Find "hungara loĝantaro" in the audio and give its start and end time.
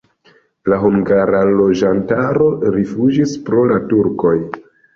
0.83-2.49